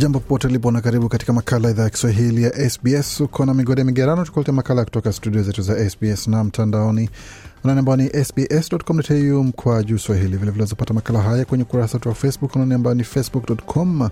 Jambo 0.00 0.20
popote 0.20 0.46
ulipo 0.46 0.70
na 0.70 0.80
karibu 0.80 1.08
katika 1.08 1.32
makala 1.32 1.70
idhaa 1.70 1.82
ya 1.82 1.90
Kiswahili 1.90 2.42
ya 2.42 2.70
SBS. 2.70 3.20
Uko 3.20 3.46
na 3.46 3.54
migode 3.54 3.84
migerano, 3.84 4.24
tukulete 4.24 4.52
makala 4.52 4.84
kutoka 4.84 5.12
studio 5.12 5.42
zetu 5.42 5.62
za 5.62 5.90
SBS 5.90 6.28
na 6.28 6.44
mtandaoni 6.44 7.10
anani 7.64 7.78
ambao 7.78 7.96
ni 7.96 8.24
sbs.com.au 8.24 9.44
mkwa 9.44 9.82
juu 9.82 9.98
swahili. 9.98 10.36
Vilevile 10.36 10.64
zapata 10.64 10.94
makala 10.94 11.22
haya 11.22 11.44
kwenye 11.44 11.64
ukurasa 11.64 11.94
wetu 11.98 12.08
wa 12.08 12.14
Facebook 12.14 12.56
anani 12.56 12.74
ambao 12.74 12.94
ni 12.94 13.04
facebook.com 13.04 14.08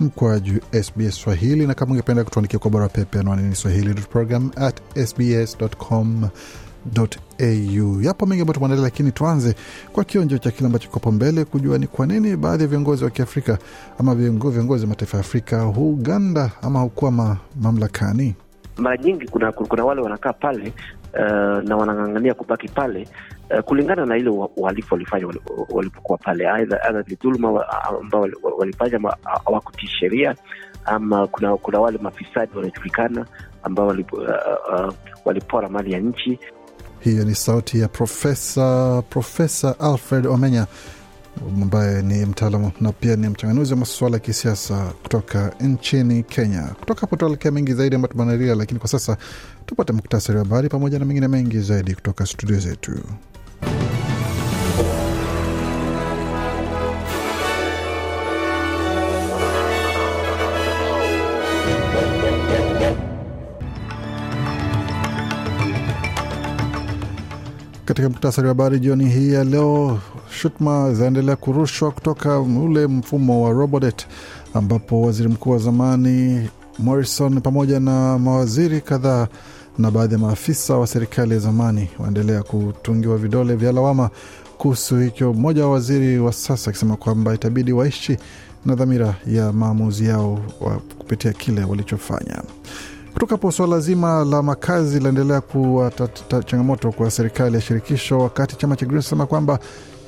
mkwa 0.00 0.40
juu 0.40 0.58
SBS 0.82 1.14
Swahili, 1.14 1.66
na 1.66 1.74
kama 1.74 1.92
ungependa 1.92 2.24
kutuandikia 2.24 2.58
kwa 2.58 2.70
barua 2.70 2.88
pepe, 2.88 3.18
anwani 3.18 3.42
ni 3.48 3.54
swahili.program 3.54 4.50
at 4.56 4.80
sbs.com 5.06 6.28
au. 6.94 8.02
Yapo 8.02 8.26
mengi 8.26 8.40
ambayo 8.40 8.54
tumeandalia, 8.54 8.84
lakini 8.84 9.12
tuanze 9.12 9.54
kwa 9.92 10.04
kionjo 10.04 10.38
cha 10.38 10.50
kile 10.50 10.66
ambacho 10.66 10.88
kopo 10.90 11.12
mbele, 11.12 11.44
kujua 11.44 11.78
ni 11.78 11.86
kwa 11.86 12.06
nini 12.06 12.36
baadhi 12.36 12.62
ya 12.62 12.68
viongozi 12.68 13.04
wa 13.04 13.10
Kiafrika 13.10 13.58
ama 13.98 14.14
viongozi 14.14 14.58
wa 14.84 14.86
mataifa 14.88 15.16
ya 15.16 15.20
Afrika 15.20 15.62
huganda 15.62 16.50
ama 16.62 16.80
hukwama 16.80 17.36
mamlakani. 17.62 18.34
Mara 18.76 18.96
nyingi 18.96 19.28
kuna, 19.28 19.52
kuna 19.52 19.84
wale 19.84 20.00
wanakaa 20.00 20.32
pale 20.32 20.72
uh, 21.14 21.62
na 21.68 21.76
wanang'ang'ania 21.76 22.34
kubaki 22.34 22.68
pale 22.68 23.08
uh, 23.50 23.60
kulingana 23.60 24.06
na 24.06 24.16
ile 24.16 24.30
uhalifu 24.56 24.94
walifanya 24.94 25.26
walipokuwa 25.70 26.18
pale, 26.18 26.48
aidha 26.48 27.04
ni 27.08 27.14
dhuluma 27.14 27.64
ambao 28.00 28.28
walifanya 28.58 29.12
hawakutii 29.44 29.86
sheria 29.86 30.34
ama 30.84 31.26
kuna, 31.26 31.56
kuna 31.56 31.80
wale 31.80 31.98
mafisadi 31.98 32.56
wanajulikana 32.56 33.26
ambao 33.62 33.86
walipora 35.24 35.66
uh, 35.66 35.70
uh, 35.70 35.70
mali 35.70 35.92
ya 35.92 36.00
nchi. 36.00 36.38
Hiyo 37.00 37.24
ni 37.24 37.34
sauti 37.34 37.80
ya 37.80 37.88
Profesa 37.88 39.02
Profesa 39.10 39.80
Alfred 39.80 40.26
Omenya 40.26 40.66
ambaye 41.62 42.02
ni 42.02 42.26
mtaalamu 42.26 42.72
na 42.80 42.92
pia 42.92 43.16
ni 43.16 43.28
mchanganuzi 43.28 43.72
wa 43.72 43.78
masuala 43.78 44.16
ya 44.16 44.20
kisiasa 44.20 44.92
kutoka 45.02 45.52
nchini 45.60 46.22
Kenya. 46.22 46.62
Kutoka 46.62 47.00
hapo 47.00 47.16
tuelekea 47.16 47.50
mengi 47.50 47.74
zaidi 47.74 47.96
ambayo 47.96 48.12
tumeandalia, 48.12 48.54
lakini 48.54 48.80
kwa 48.80 48.88
sasa 48.88 49.16
tupate 49.66 49.92
muktasari 49.92 50.38
wa 50.38 50.44
habari 50.44 50.68
pamoja 50.68 50.98
na 50.98 51.04
mengine 51.04 51.28
mengi 51.28 51.60
zaidi 51.60 51.94
kutoka 51.94 52.26
studio 52.26 52.58
zetu. 52.58 52.92
Katika 67.96 68.08
muktasari 68.08 68.48
wa 68.48 68.54
habari 68.54 68.80
jioni 68.80 69.08
hii 69.10 69.32
ya 69.32 69.44
leo, 69.44 69.98
shutuma 70.30 70.94
zaendelea 70.94 71.36
kurushwa 71.36 71.90
kutoka 71.90 72.40
ule 72.40 72.86
mfumo 72.86 73.42
wa 73.44 73.50
Robodebt 73.50 74.06
ambapo 74.54 75.02
waziri 75.02 75.28
mkuu 75.28 75.50
wa 75.50 75.58
zamani 75.58 76.48
Morrison 76.78 77.40
pamoja 77.40 77.80
na 77.80 78.18
mawaziri 78.18 78.80
kadhaa 78.80 79.28
na 79.78 79.90
baadhi 79.90 80.14
ya 80.14 80.18
maafisa 80.18 80.76
wa 80.76 80.86
serikali 80.86 81.32
ya 81.34 81.38
zamani 81.38 81.88
waendelea 81.98 82.42
kutungiwa 82.42 83.18
vidole 83.18 83.54
vya 83.54 83.72
lawama 83.72 84.10
kuhusu 84.58 84.96
hicho, 84.98 85.32
mmoja 85.32 85.64
wa 85.66 85.72
waziri 85.72 86.18
wa 86.18 86.32
sasa 86.32 86.70
akisema 86.70 86.96
kwamba 86.96 87.34
itabidi 87.34 87.72
waishi 87.72 88.16
na 88.66 88.74
dhamira 88.74 89.14
ya 89.26 89.52
maamuzi 89.52 90.06
yao 90.06 90.40
wa 90.60 90.70
kupitia 90.98 91.32
kile 91.32 91.64
walichofanya. 91.64 92.42
Kutoka 93.16 93.34
hapo 93.34 93.52
suala 93.52 93.80
zima 93.80 94.24
la 94.24 94.42
makazi 94.42 94.98
linaendelea 94.98 95.40
kuwa 95.40 95.92
changamoto 96.46 96.92
kwa 96.92 97.10
serikali 97.10 97.54
ya 97.54 97.60
shirikisho, 97.60 98.18
wakati 98.18 98.56
chama 98.56 98.76
cha 98.76 98.86
Green 98.86 99.02
sema 99.02 99.26
kwamba 99.26 99.58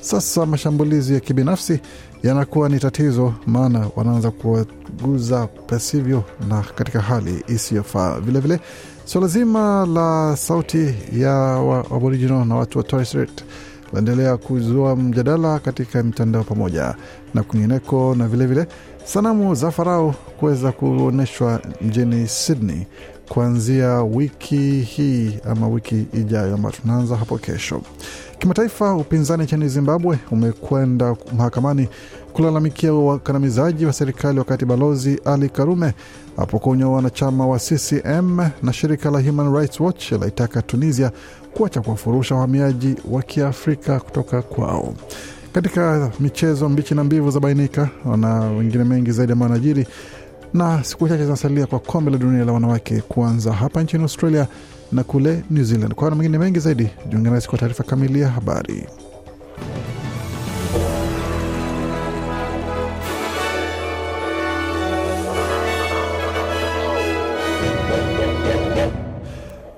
sasa 0.01 0.45
mashambulizi 0.45 1.13
ya 1.13 1.19
kibinafsi 1.19 1.79
yanakuwa 2.23 2.69
ni 2.69 2.79
tatizo, 2.79 3.33
maana 3.47 3.87
wanaanza 3.95 4.31
kuwaguza 4.31 5.47
pasivyo 5.47 6.23
na 6.49 6.61
katika 6.75 7.01
hali 7.01 7.43
isiyofaa. 7.47 8.19
Vilevile 8.19 8.59
suala 9.05 9.27
zima 9.27 9.85
la 9.85 10.37
sauti 10.37 10.95
ya 11.13 11.55
Aboriginal 11.95 12.45
na 12.47 12.55
watu 12.55 12.77
wa 12.77 12.83
Torres 12.83 13.07
Strait 13.09 13.43
laendelea 13.93 14.37
kuzua 14.37 14.95
mjadala 14.95 15.59
katika 15.59 16.03
mitandao 16.03 16.43
pamoja 16.43 16.95
na 17.33 17.43
kwingineko, 17.43 18.15
na 18.17 18.27
vilevile 18.27 18.61
vile, 18.61 18.75
sanamu 19.13 19.55
za 19.55 19.71
Farao 19.71 20.15
kuweza 20.39 20.71
kuonyeshwa 20.71 21.59
mjini 21.81 22.27
Sydney 22.27 22.87
kuanzia 23.29 24.03
wiki 24.03 24.79
hii 24.81 25.37
ama 25.49 25.67
wiki 25.67 26.05
ijayo 26.13 26.53
ambayo 26.55 26.75
tunaanza 26.81 27.15
hapo 27.15 27.37
kesho. 27.37 27.81
Kimataifa, 28.39 28.95
upinzani 28.95 29.43
nchini 29.43 29.67
Zimbabwe 29.69 30.19
umekwenda 30.31 31.15
mahakamani 31.37 31.87
kulalamikia 32.33 32.93
wakandamizaji 32.93 33.85
wa 33.85 33.93
serikali, 33.93 34.39
wakati 34.39 34.65
balozi 34.65 35.21
Ali 35.25 35.49
Karume 35.49 35.93
apokonywa 36.37 36.91
wanachama 36.91 37.47
wa 37.47 37.59
CCM 37.59 38.49
na 38.63 38.73
shirika 38.73 39.11
la 39.11 39.21
Human 39.21 39.55
Rights 39.55 39.79
Watch 39.79 40.11
laitaka 40.11 40.61
Tunisia 40.61 41.11
kuacha 41.53 41.81
kuwafurusha 41.81 42.35
wahamiaji 42.35 42.95
wa 43.11 43.21
Kiafrika 43.21 43.99
kutoka 43.99 44.41
kwao. 44.41 44.93
Katika 45.61 46.11
michezo, 46.19 46.69
mbichi 46.69 46.95
na 46.95 47.03
mbivu 47.03 47.31
za 47.31 47.39
bainika 47.39 47.89
na 48.17 48.39
wengine 48.39 48.83
mengi 48.83 49.11
zaidi 49.11 49.33
ambayo 49.33 49.51
anajiri, 49.51 49.87
na 50.53 50.83
siku 50.83 51.07
chache 51.09 51.23
zinasalia 51.23 51.65
kwa 51.67 51.79
kombe 51.79 52.11
la 52.11 52.17
dunia 52.17 52.45
la 52.45 52.51
wanawake 52.51 53.01
kuanza 53.01 53.53
hapa 53.53 53.83
nchini 53.83 54.03
Australia 54.03 54.47
na 54.91 55.03
kule 55.03 55.43
New 55.51 55.63
Zealand. 55.63 55.93
Kwa 55.93 56.09
na 56.09 56.15
mengine 56.15 56.37
mengi 56.37 56.59
zaidi, 56.59 56.89
jiunge 57.09 57.41
kwa 57.47 57.57
taarifa 57.59 57.83
kamili 57.83 58.21
ya 58.21 58.29
habari. 58.29 58.83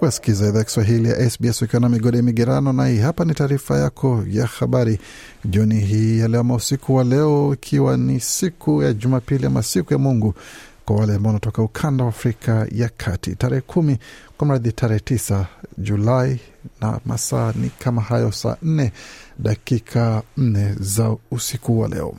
Wasikiza 0.02 0.48
idhaa 0.50 0.64
Kiswahili 0.64 1.10
ya 1.10 1.30
SBS 1.30 1.62
ukiwa 1.62 1.80
na 1.82 1.90
migode 1.90 2.22
migerano, 2.22 2.74
na 2.74 2.88
hii 2.88 2.98
hapa 3.00 3.26
ni 3.26 3.34
taarifa 3.34 3.78
yako 3.78 4.24
ya 4.30 4.46
habari 4.46 5.00
jioni 5.46 5.80
hii 5.80 6.20
ya 6.20 6.28
leo, 6.28 6.40
ama 6.42 6.56
usiku 6.56 6.96
wa 6.96 7.04
leo, 7.04 7.54
ikiwa 7.54 7.98
ni 7.98 8.20
siku 8.20 8.84
ya 8.84 8.94
Jumapili 8.94 9.46
ama 9.46 9.64
siku 9.64 9.94
ya 9.94 10.00
Mungu 10.00 10.34
kwa 10.86 10.96
wale 10.96 11.16
ambao 11.16 11.30
wanatoka 11.30 11.62
ukanda 11.62 12.04
wa 12.04 12.10
Afrika 12.10 12.68
ya 12.72 12.90
Kati, 12.90 13.36
tarehe 13.36 13.62
kumi 13.62 13.98
kwa 14.38 14.48
mradhi, 14.48 14.72
tarehe 14.72 15.00
tisa 15.00 15.46
Julai 15.78 16.40
na 16.82 17.00
masaa 17.06 17.54
ni 17.56 17.70
kama 17.80 18.02
hayo, 18.02 18.32
saa 18.32 18.58
nne 18.62 18.92
dakika 19.40 20.24
nne 20.38 20.76
za 20.80 21.16
usiku 21.32 21.80
wa 21.80 21.88
leo. 21.88 22.16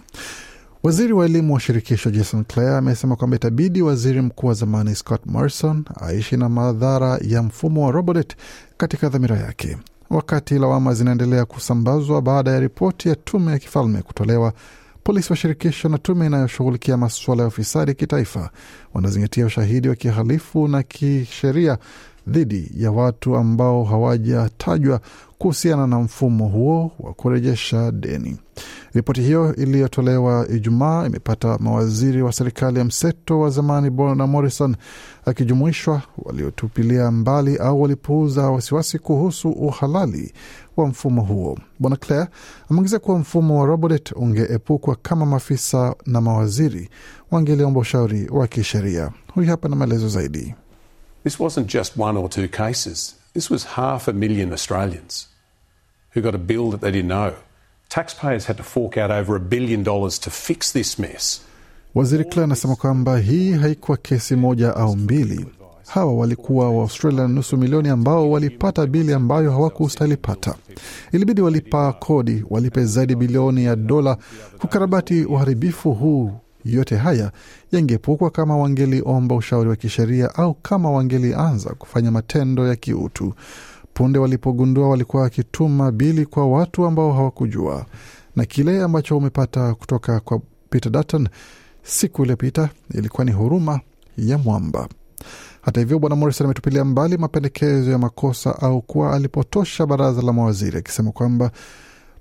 Waziri 0.82 1.12
wa 1.12 1.24
elimu 1.24 1.54
wa 1.54 1.60
shirikisho 1.60 2.10
Jason 2.10 2.44
Clare 2.44 2.76
amesema 2.76 3.16
kwamba 3.16 3.36
itabidi 3.36 3.82
waziri 3.82 4.20
mkuu 4.20 4.46
wa 4.46 4.54
zamani 4.54 4.94
Scott 4.94 5.20
Morrison 5.26 5.84
aishi 6.00 6.36
na 6.36 6.48
madhara 6.48 7.18
ya 7.22 7.42
mfumo 7.42 7.86
wa 7.86 7.92
Robodebt 7.92 8.36
katika 8.76 9.08
dhamira 9.08 9.36
yake, 9.36 9.76
wakati 10.10 10.54
lawama 10.58 10.94
zinaendelea 10.94 11.44
kusambazwa 11.44 12.22
baada 12.22 12.50
ya 12.50 12.60
ripoti 12.60 13.08
ya 13.08 13.16
tume 13.16 13.52
ya 13.52 13.58
kifalme 13.58 14.02
kutolewa. 14.02 14.52
Polisi 15.04 15.32
wa 15.32 15.36
shirikisho 15.36 15.88
na 15.88 15.98
tume 15.98 16.26
inayoshughulikia 16.26 16.96
masuala 16.96 17.42
ya 17.42 17.48
ufisadi 17.48 17.94
kitaifa 17.94 18.50
wanazingatia 18.94 19.46
ushahidi 19.46 19.88
wa 19.88 19.94
kihalifu 19.94 20.68
na 20.68 20.82
kisheria 20.82 21.78
dhidi 22.26 22.70
ya 22.76 22.90
watu 22.92 23.36
ambao 23.36 23.84
hawajatajwa 23.84 25.00
kuhusiana 25.38 25.86
na 25.86 25.98
mfumo 26.00 26.48
huo 26.48 26.92
wa 27.00 27.12
kurejesha 27.14 27.92
deni. 27.92 28.36
Ripoti 28.94 29.20
hiyo 29.22 29.54
iliyotolewa 29.54 30.46
Ijumaa 30.48 31.06
imepata 31.06 31.58
mawaziri 31.58 32.22
wa 32.22 32.32
serikali 32.32 32.78
ya 32.78 32.84
mseto 32.84 33.40
wa 33.40 33.50
zamani 33.50 33.90
Bwana 33.90 34.26
Morrison 34.26 34.76
akijumuishwa, 35.24 36.02
waliotupilia 36.18 37.10
mbali 37.10 37.56
au 37.56 37.82
walipuuza 37.82 38.50
wasiwasi 38.50 38.98
kuhusu 38.98 39.50
uhalali 39.50 40.32
wa 40.76 40.86
mfumo 40.86 41.22
huo. 41.22 41.58
Bwana 41.78 41.96
Clare 41.96 42.28
ameongeza 42.70 42.98
kuwa 42.98 43.18
mfumo 43.18 43.60
wa 43.60 43.66
Robodebt 43.66 44.12
ungeepukwa 44.16 44.96
kama 45.02 45.26
maafisa 45.26 45.94
na 46.06 46.20
mawaziri 46.20 46.88
wangeliomba 47.30 47.80
ushauri 47.80 48.28
wa 48.30 48.46
kisheria. 48.46 49.10
Huyu 49.34 49.48
hapa 49.48 49.68
na 49.68 49.76
maelezo 49.76 50.08
zaidi. 50.08 50.54
This 51.24 51.38
wasn't 51.40 51.66
just 51.66 51.96
one 51.96 52.16
or 52.20 52.28
two 52.28 52.48
cases. 52.48 53.14
This 53.34 53.50
was 53.50 53.64
half 53.64 54.08
a 54.08 54.12
million 54.12 54.52
Australians. 54.52 55.28
who 56.14 56.20
got 56.20 56.34
a 56.34 56.38
bill 56.38 56.70
that 56.70 56.80
they 56.80 56.90
didn't 56.90 57.08
know. 57.08 57.32
Taxpayers 57.88 58.44
had 58.46 58.56
to 58.56 58.62
fork 58.62 58.96
out 58.98 59.10
over 59.10 59.36
a 59.36 59.40
billion 59.40 59.82
dollars 59.82 60.18
to 60.18 60.30
fix 60.30 60.72
this 60.72 60.98
mess. 60.98 61.40
Waziri 61.94 62.24
Clare 62.24 62.44
anasema 62.44 62.76
kwamba 62.76 63.18
hii 63.18 63.52
haikuwa 63.52 63.96
kesi 63.96 64.36
moja 64.36 64.76
au 64.76 64.96
mbili. 64.96 65.46
Hawa 65.86 66.14
walikuwa 66.14 66.70
Waaustralia 66.70 67.28
nusu 67.28 67.56
milioni 67.56 67.88
ambao 67.88 68.30
walipata 68.30 68.86
bili 68.86 69.12
ambayo 69.12 69.50
hawakustahili 69.50 70.16
pata. 70.16 70.54
Ilibidi 71.12 71.40
walipa 71.40 71.92
kodi, 71.92 72.44
walipe 72.50 72.84
zaidi 72.84 73.14
bilioni 73.16 73.64
ya 73.64 73.76
dola 73.76 74.16
kukarabati 74.58 75.24
uharibifu 75.24 75.92
huu. 75.92 76.32
Yote 76.64 76.96
haya 76.96 77.32
yangepukwa 77.72 78.30
kama 78.30 78.56
wangeliomba 78.56 79.34
ushauri 79.34 79.68
wa 79.70 79.76
kisheria 79.76 80.34
au 80.34 80.54
kama 80.54 80.90
wangelianza 80.90 81.70
kufanya 81.74 82.10
matendo 82.10 82.68
ya 82.68 82.76
kiutu. 82.76 83.34
Punde 83.94 84.18
walipogundua 84.18 84.88
walikuwa 84.88 85.22
wakituma 85.22 85.92
bili 85.92 86.26
kwa 86.26 86.46
watu 86.50 86.86
ambao 86.86 87.12
hawakujua, 87.12 87.86
na 88.36 88.44
kile 88.44 88.82
ambacho 88.82 89.16
umepata 89.18 89.74
kutoka 89.74 90.20
kwa 90.20 90.40
Peter 90.70 90.92
Dutton 90.92 91.28
siku 91.82 92.22
iliyopita 92.22 92.68
ilikuwa 92.94 93.24
ni 93.24 93.32
huruma 93.32 93.80
ya 94.18 94.38
mwamba. 94.38 94.88
Hata 95.62 95.80
hivyo, 95.80 95.98
bwana 95.98 96.16
Morrison 96.16 96.44
ametupilia 96.44 96.84
mbali 96.84 97.16
mapendekezo 97.18 97.90
ya 97.90 97.98
makosa 97.98 98.60
au 98.62 98.82
kuwa 98.82 99.12
alipotosha 99.14 99.86
baraza 99.86 100.22
la 100.22 100.32
mawaziri, 100.32 100.78
akisema 100.78 101.12
kwamba 101.12 101.50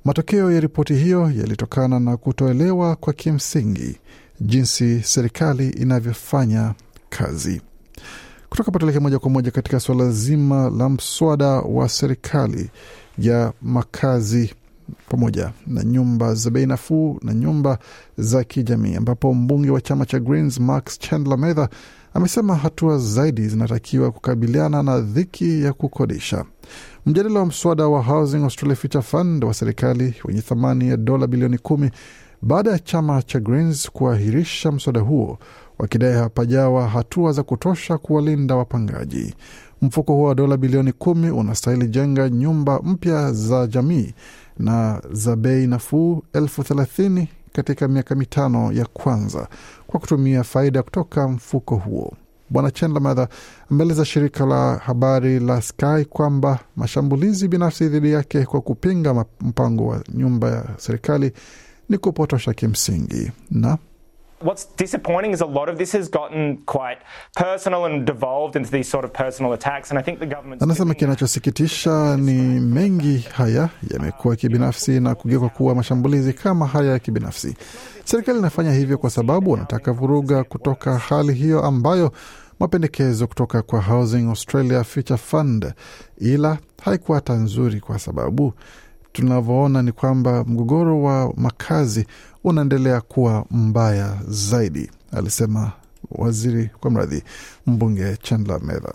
matokeo 0.05 0.51
ya 0.51 0.59
ripoti 0.59 0.93
hiyo 0.93 1.21
yalitokana 1.21 1.99
na 1.99 2.17
kutoelewa 2.17 2.95
kwa 2.95 3.13
kimsingi 3.13 3.97
jinsi 4.41 5.01
serikali 5.03 5.69
inavyofanya 5.69 6.73
kazi. 7.09 7.61
Kutoka 8.49 8.71
patuleke 8.71 8.99
moja 8.99 9.19
kwa 9.19 9.29
moja 9.29 9.51
katika 9.51 9.79
suala 9.79 10.11
zima 10.11 10.69
la 10.69 10.89
mswada 10.89 11.47
wa 11.47 11.89
serikali 11.89 12.69
ya 13.17 13.53
makazi 13.61 14.53
pamoja 15.09 15.51
na 15.67 15.83
nyumba 15.83 16.33
za 16.35 16.49
bei 16.49 16.65
nafuu 16.65 17.19
na 17.21 17.33
nyumba 17.33 17.79
za 18.17 18.43
kijamii, 18.43 18.95
ambapo 18.95 19.33
mbunge 19.33 19.69
wa 19.69 19.81
chama 19.81 20.05
cha 20.05 20.19
Greens 20.19 20.59
Max 20.59 20.99
Chandler 20.99 21.37
Mather 21.37 21.69
amesema 22.13 22.55
hatua 22.55 22.97
zaidi 22.97 23.47
zinatakiwa 23.47 24.11
kukabiliana 24.11 24.83
na 24.83 24.99
dhiki 24.99 25.63
ya 25.63 25.73
kukodisha. 25.73 26.45
Mjadala 27.05 27.39
wa 27.39 27.45
mswada 27.45 27.87
wa 27.87 28.03
Housing 28.03 28.43
Australia 28.43 28.75
Future 28.75 29.01
Fund 29.01 29.43
wa 29.43 29.53
serikali 29.53 30.13
wenye 30.23 30.41
thamani 30.41 30.89
ya 30.89 30.97
dola 30.97 31.27
bilioni 31.27 31.57
kumi 31.57 31.91
baada 32.41 32.71
ya 32.71 32.79
chama 32.79 33.21
cha 33.21 33.39
Greens 33.39 33.91
kuahirisha 33.91 34.71
mswada 34.71 34.99
huo 34.99 35.37
wakidai 35.79 36.13
hapajawa 36.13 36.87
hatua 36.87 37.31
za 37.31 37.43
kutosha 37.43 37.97
kuwalinda 37.97 38.55
wapangaji. 38.55 39.35
Mfuko 39.81 40.13
huo 40.13 40.27
wa 40.27 40.35
dola 40.35 40.57
bilioni 40.57 40.91
kumi 40.91 41.29
unastahili 41.29 41.87
jenga 41.87 42.29
nyumba 42.29 42.79
mpya 42.83 43.31
za 43.33 43.67
jamii 43.67 44.13
na 44.59 45.01
za 45.11 45.35
bei 45.35 45.67
nafuu 45.67 46.23
elfu 46.33 46.63
thelathini 46.63 47.27
katika 47.53 47.87
miaka 47.87 48.15
mitano 48.15 48.71
ya 48.71 48.85
kwanza 48.85 49.47
kwa 49.87 49.99
kutumia 49.99 50.43
faida 50.43 50.83
kutoka 50.83 51.27
mfuko 51.27 51.75
huo. 51.75 52.13
Bwana 52.49 52.71
Chandler 52.71 53.01
Mather 53.01 53.27
ameeleza 53.71 54.05
shirika 54.05 54.45
la 54.45 54.75
habari 54.77 55.39
la 55.39 55.61
Sky 55.61 56.05
kwamba 56.09 56.59
mashambulizi 56.75 57.47
binafsi 57.47 57.87
dhidi 57.89 58.11
yake 58.11 58.45
kwa 58.45 58.61
kupinga 58.61 59.25
mpango 59.41 59.87
wa 59.87 60.03
nyumba 60.13 60.49
ya 60.51 60.65
serikali 60.77 61.31
ni 61.91 61.97
kupotosha 61.97 62.53
kimsingi 62.53 63.31
na 63.51 63.77
What's 64.43 64.67
disappointing 64.77 65.33
is 65.33 65.41
a 65.41 65.45
lot 65.45 65.71
of 65.71 65.77
this 65.77 65.91
has 65.93 66.11
gotten 66.11 66.57
quite 66.65 66.97
personal 67.35 67.85
and 67.85 68.05
devolved 68.07 68.55
into 68.55 68.71
these 68.71 68.89
sort 68.89 69.05
of 69.05 69.11
personal 69.13 69.53
attacks 69.53 69.91
and 69.91 69.99
I 69.99 70.03
think 70.03 70.19
the 70.19 70.25
government 70.25 70.61
Anasema 70.61 70.93
kinachosikitisha 70.93 72.17
ni 72.17 72.33
mengi 72.59 73.17
haya 73.17 73.69
yamekuwa 73.93 74.35
kibinafsi 74.35 74.99
na 74.99 75.15
kugeuka 75.15 75.49
kuwa 75.49 75.75
mashambulizi 75.75 76.33
kama 76.33 76.67
haya 76.67 76.91
ya 76.91 76.99
kibinafsi. 76.99 77.55
Serikali 78.03 78.39
inafanya 78.39 78.71
hivyo 78.73 78.97
kwa 78.97 79.09
sababu 79.09 79.51
wanataka 79.51 79.91
vuruga 79.91 80.43
kutoka 80.43 80.97
hali 80.97 81.33
hiyo 81.33 81.63
ambayo 81.63 82.11
mapendekezo 82.59 83.27
kutoka 83.27 83.61
kwa 83.61 83.81
Housing 83.81 84.29
Australia 84.29 84.83
Future 84.83 85.17
Fund, 85.17 85.73
ila 86.17 86.57
haikuwa 86.83 87.17
hata 87.17 87.33
nzuri 87.33 87.79
kwa 87.79 87.99
sababu 87.99 88.53
tunavyoona 89.13 89.81
ni 89.81 89.91
kwamba 89.91 90.43
mgogoro 90.43 91.01
wa 91.03 91.33
makazi 91.37 92.07
unaendelea 92.43 93.01
kuwa 93.01 93.45
mbaya 93.51 94.17
zaidi, 94.27 94.91
alisema 95.11 95.71
waziri 96.11 96.69
kwa 96.79 96.91
mradhi 96.91 97.23
mbunge 97.67 98.17
Chandler 98.21 98.61
Mather. 98.61 98.93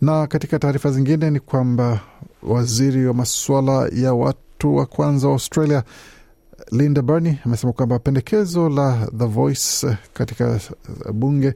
Na 0.00 0.26
katika 0.26 0.58
taarifa 0.58 0.90
zingine 0.90 1.30
ni 1.30 1.40
kwamba 1.40 2.00
waziri 2.42 3.06
wa 3.06 3.14
masuala 3.14 3.88
ya 3.92 4.14
watu 4.14 4.76
wa 4.76 4.86
kwanza 4.86 5.26
wa 5.26 5.32
Australia 5.32 5.82
Linda 6.72 7.02
Burney 7.02 7.38
amesema 7.44 7.72
kwamba 7.72 7.98
pendekezo 7.98 8.68
la 8.68 9.08
The 9.18 9.24
Voice 9.26 9.96
katika 10.12 10.60
bunge 11.12 11.54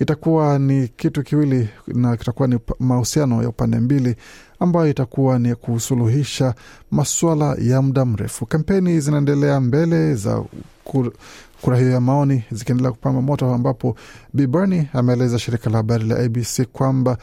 itakuwa 0.00 0.58
ni 0.58 0.88
kitu 0.88 1.22
kiwili 1.22 1.68
na 1.86 2.16
kitakuwa 2.16 2.48
ni 2.48 2.58
mahusiano 2.78 3.42
ya 3.42 3.48
upande 3.48 3.80
mbili 3.80 4.16
ambayo 4.60 4.88
itakuwa 4.90 5.38
ni 5.38 5.54
kusuluhisha 5.54 6.54
masuala 6.90 7.56
ya 7.60 7.82
muda 7.82 8.04
mrefu. 8.04 8.46
Kampeni 8.46 9.00
zinaendelea 9.00 9.60
mbele 9.60 10.14
za 10.14 10.42
kura 11.60 11.76
hiyo 11.78 11.90
ya 11.90 12.00
maoni 12.00 12.44
zikiendelea 12.50 12.92
kupamba 12.92 13.22
moto, 13.22 13.54
ambapo 13.54 13.96
Bi 14.32 14.46
Bernie 14.46 14.88
ameeleza 14.92 15.38
shirika 15.38 15.70
la 15.70 15.76
habari 15.76 16.04
la 16.04 16.18
ABC 16.18 16.62
kwamba 16.72 17.18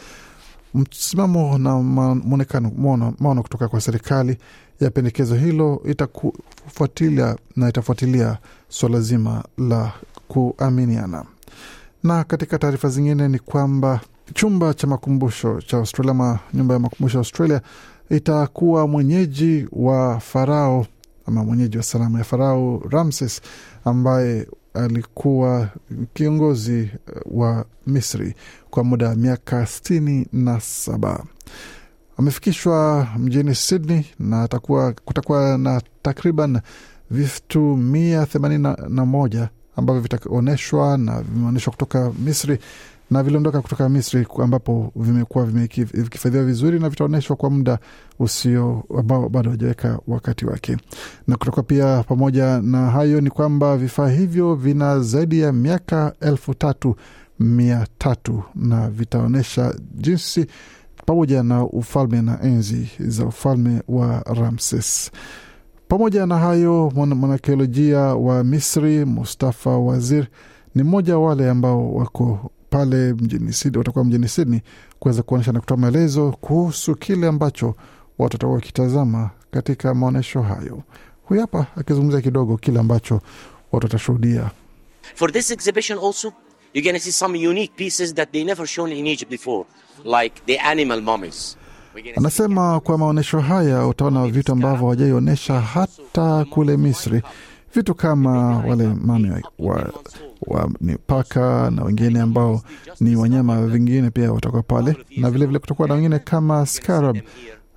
msimamo 0.74 1.58
na 1.58 1.76
mwonekano 1.80 2.72
maono 3.20 3.44
kutoka 3.44 3.68
kwa 3.68 3.82
serikali 3.82 4.38
ya 4.80 4.90
pendekezo 4.90 5.36
hilo 5.36 5.82
itafuatilia 5.86 7.36
na 7.56 7.70
itafuatilia 7.70 8.38
suala 8.70 9.00
zima 9.02 9.44
la 9.58 9.92
kuaminiana. 10.28 11.26
Na 12.04 12.24
katika 12.24 12.60
taarifa 12.60 12.90
zingine 12.90 13.28
ni 13.28 13.40
kwamba 13.40 14.02
chumba 14.34 14.74
cha 14.74 14.88
makumbusho 14.88 15.62
cha 15.62 15.78
Australia 15.78 16.12
ama 16.12 16.40
nyumba 16.54 16.74
ya 16.74 16.80
makumbusho 16.80 17.18
ya 17.18 17.20
Australia 17.20 17.62
itakuwa 18.10 18.88
mwenyeji 18.88 19.68
wa 19.72 20.20
farao 20.20 20.86
ama 21.26 21.44
mwenyeji 21.44 21.78
wa 21.78 21.84
sanamu 21.84 22.18
ya 22.18 22.24
farao 22.24 22.84
Ramses 22.90 23.42
ambaye 23.86 24.48
alikuwa 24.74 25.70
kiongozi 26.14 26.92
wa 27.26 27.66
Misri 27.88 28.36
kwa 28.70 28.84
muda 28.84 29.10
wa 29.10 29.16
miaka 29.16 29.66
sitini 29.66 30.28
na 30.34 30.60
saba. 30.60 31.24
Amefikishwa 32.18 33.08
mjini 33.18 33.56
Sydney 33.56 34.06
na 34.20 34.44
atakuwa, 34.44 34.94
kutakuwa 35.06 35.58
na 35.58 35.82
takriban 36.02 36.60
vitu 37.12 37.60
mia 37.78 38.26
themanini 38.26 38.76
na 38.90 39.06
moja 39.06 39.50
ambavyo 39.78 40.02
vitaonyeshwa 40.02 40.98
na 40.98 41.22
vimeonyeshwa 41.22 41.72
kutoka 41.72 42.12
Misri 42.26 42.60
na 43.12 43.24
viliondoka 43.24 43.62
kutoka 43.62 43.90
Misri 43.90 44.28
ambapo 44.44 44.92
vimekuwa 44.96 45.46
vikifadhiwa 45.94 46.44
vizuri 46.44 46.80
na 46.80 46.90
vitaonyeshwa 46.90 47.36
kwa 47.36 47.50
muda 47.50 47.80
usio 48.20 48.84
ambao 49.00 49.30
bado 49.30 49.50
hajaweka 49.52 50.00
wakati 50.08 50.46
wake. 50.46 50.78
Na 51.28 51.38
kutoka 51.38 51.64
pia, 51.64 52.04
pamoja 52.04 52.62
na 52.62 52.90
hayo, 52.92 53.22
ni 53.22 53.30
kwamba 53.30 53.78
vifaa 53.78 54.10
hivyo 54.10 54.56
vina 54.56 55.00
zaidi 55.00 55.40
ya 55.40 55.54
miaka 55.54 56.14
elfu 56.22 56.54
tatu 56.54 56.96
mia 57.40 57.88
tatu 57.98 58.44
na 58.56 58.90
vitaonyesha 58.90 59.74
jinsi 59.96 60.46
pamoja 61.06 61.44
na 61.44 61.64
ufalme 61.64 62.22
na 62.22 62.42
enzi 62.44 62.88
za 63.00 63.26
ufalme 63.26 63.82
wa 63.88 64.20
Ramses. 64.26 65.12
Pamoja 65.88 66.26
na 66.26 66.38
hayo, 66.38 66.92
mwanakiolojia 66.96 68.00
wa 68.00 68.44
Misri 68.44 69.06
Mustafa 69.06 69.70
Wazir 69.78 70.28
ni 70.76 70.84
mmoja 70.84 71.18
wa 71.18 71.28
wale 71.30 71.50
ambao 71.50 71.94
wako 71.94 72.52
pale 72.70 73.14
mjini 73.14 73.54
Sydney, 73.54 73.78
watakuwa 73.78 74.06
mjini 74.06 74.28
Sydney 74.28 74.62
kuweza 75.00 75.24
kuonyesha 75.24 75.52
na 75.52 75.60
kutoa 75.60 75.78
maelezo 75.78 76.32
kuhusu 76.42 76.96
kile 76.96 77.28
ambacho 77.28 77.68
watu 77.68 77.78
watakuwa 78.20 78.54
wakitazama 78.56 79.30
katika 79.52 79.94
maonyesho 79.94 80.42
hayo. 80.42 80.84
Huyu 81.26 81.42
hapa 81.42 81.66
akizungumzia 81.76 82.22
kidogo 82.22 82.58
kile 82.58 82.80
ambacho 82.80 83.14
watu 83.72 83.86
watashuhudia. 83.86 84.52
For 85.16 85.32
this 85.32 85.52
exhibition 85.52 86.00
also 86.00 86.34
you're 86.74 86.94
to 86.94 87.00
see 87.00 87.12
some 87.12 87.48
unique 87.48 87.74
pieces 87.76 88.14
that 88.16 88.32
they 88.32 88.44
never 88.44 88.68
shown 88.68 88.92
in 88.92 89.08
Egypt 89.08 89.32
before 89.32 89.66
like 90.04 90.42
the 90.46 90.58
animal 90.60 91.02
mummies. 91.02 91.58
Anasema 92.16 92.80
kwa 92.80 92.98
maonyesho 92.98 93.40
haya 93.40 93.88
utaona 93.88 94.28
vitu 94.28 94.52
ambavyo 94.52 94.78
hawajaionyesha 94.78 95.62
hata 95.62 96.46
kule 96.46 96.78
Misri, 96.78 97.22
vitu 97.76 97.96
kama 97.96 98.58
wale 98.58 98.88
mami 98.88 99.32
wa, 99.60 99.94
wa 100.48 100.70
ni 100.82 100.96
paka 101.08 101.72
na 101.72 101.84
wengine 101.84 102.20
ambao 102.22 102.62
ni 103.00 103.16
wanyama 103.16 103.68
vingine 103.68 104.10
pia 104.10 104.32
watakuwa 104.34 104.64
pale, 104.64 104.98
na 105.18 105.32
vilevile 105.32 105.60
kutakuwa 105.60 105.88
na 105.88 105.94
wengine 105.94 106.20
kama 106.20 106.66
scarab, 106.66 107.18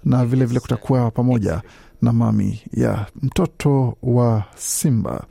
na 0.05 0.17
vilevile 0.17 0.45
vile 0.47 0.61
kutakuwa 0.61 1.11
pamoja 1.11 1.62
na 2.03 2.12
mami 2.12 2.61
ya 2.75 3.07
mtoto 3.23 3.97
wa 4.03 4.45
simba 4.57 5.25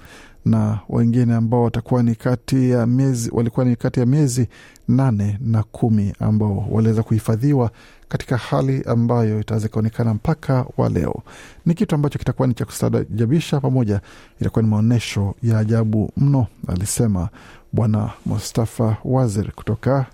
na 0.46 0.80
wengine 0.90 1.34
ambao 1.34 1.64
watakuwa 1.64 2.04
ni 2.04 2.16
kati 2.16 2.70
ya 2.70 2.86
miezi 2.86 3.30
walikuwa 3.34 3.66
ni 3.66 3.76
kati 3.76 4.00
ya 4.00 4.06
miezi 4.06 4.48
nane 4.88 5.38
na 5.42 5.64
kumi 5.64 6.14
ambao 6.20 6.68
waliweza 6.72 7.04
kuhifadhiwa 7.04 7.72
katika 8.10 8.38
hali 8.38 8.84
ambayo 8.88 9.40
itaweza 9.40 9.68
ikaonekana 9.68 10.14
mpaka 10.14 10.66
wa 10.78 10.90
leo. 10.90 11.24
Ni 11.66 11.74
kitu 11.74 11.96
ambacho 11.96 12.20
kitakuwa 12.20 12.48
ni 12.48 12.54
cha 12.54 12.66
kustajabisha, 12.66 13.60
pamoja 13.60 14.02
itakuwa 14.42 14.64
ni 14.64 14.70
maonyesho 14.70 15.36
ya 15.44 15.60
ajabu 15.60 16.12
mno, 16.18 16.48
alisema 16.68 17.30
Bwana 17.74 18.10
Mustafa 18.26 18.98
Wazir 19.06 19.52
kutoka 19.52 20.06